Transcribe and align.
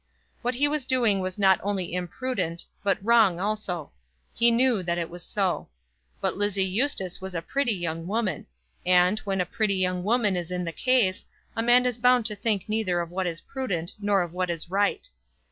What 0.41 0.55
he 0.55 0.67
was 0.67 0.83
doing 0.83 1.19
was 1.19 1.37
not 1.37 1.59
only 1.61 1.93
imprudent, 1.93 2.65
but 2.83 2.97
wrong 3.05 3.39
also. 3.39 3.91
He 4.33 4.49
knew 4.49 4.81
that 4.81 4.97
it 4.97 5.11
was 5.11 5.21
so. 5.21 5.69
But 6.19 6.35
Lizzie 6.35 6.65
Eustace 6.65 7.21
was 7.21 7.35
a 7.35 7.41
pretty 7.43 7.73
young 7.73 8.07
woman; 8.07 8.47
and, 8.83 9.19
when 9.25 9.39
a 9.39 9.45
pretty 9.45 9.75
young 9.75 10.03
woman 10.03 10.35
is 10.35 10.49
in 10.49 10.65
the 10.65 10.71
case, 10.71 11.27
a 11.55 11.61
man 11.61 11.85
is 11.85 11.99
bound 11.99 12.25
to 12.25 12.35
think 12.35 12.67
neither 12.67 12.99
of 12.99 13.11
what 13.11 13.27
is 13.27 13.41
prudent, 13.41 13.93
nor 13.99 14.23
of 14.23 14.33
what 14.33 14.49
is 14.49 14.71
right. 14.71 15.07